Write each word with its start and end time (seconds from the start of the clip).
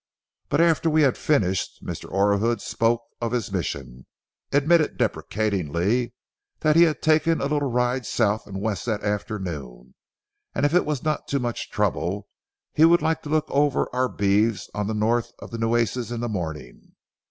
But 0.49 0.61
after 0.61 0.89
we 0.89 1.03
had 1.03 1.15
finished 1.15 1.85
Mr. 1.85 2.11
Orahood 2.11 2.59
spoke 2.59 3.03
of 3.21 3.33
his 3.33 3.51
mission, 3.51 4.07
admitted 4.51 4.97
deprecatingly 4.97 6.15
that 6.61 6.75
he 6.75 6.81
had 6.89 7.03
taken 7.03 7.39
a 7.39 7.43
little 7.45 7.69
ride 7.69 8.07
south 8.07 8.47
and 8.47 8.59
west 8.59 8.87
that 8.87 9.03
afternoon, 9.03 9.93
and 10.55 10.65
if 10.65 10.73
it 10.73 10.87
was 10.87 11.03
not 11.03 11.27
too 11.27 11.37
much 11.37 11.69
trouble 11.69 12.27
he 12.73 12.83
would 12.83 13.03
like 13.03 13.21
to 13.21 13.29
look 13.29 13.45
over 13.49 13.87
our 13.93 14.09
beeves 14.09 14.71
on 14.73 14.87
the 14.87 14.95
north 14.95 15.33
of 15.37 15.51
the 15.51 15.59
Nueces 15.59 16.11
in 16.11 16.19
the 16.19 16.27
morning. 16.27 16.93